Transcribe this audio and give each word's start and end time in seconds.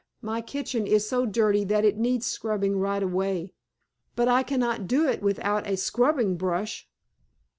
My 0.23 0.41
kitchen 0.41 0.87
is 0.87 1.07
so 1.07 1.27
dirty 1.27 1.63
that 1.65 1.85
it 1.85 1.95
needs 1.95 2.25
scrubbing 2.25 2.79
right 2.79 3.03
away. 3.03 3.53
But 4.15 4.27
I 4.27 4.41
cannot 4.41 4.87
do 4.87 5.07
it 5.07 5.21
without 5.21 5.67
a 5.67 5.77
scrubbing 5.77 6.37
brush." 6.37 6.89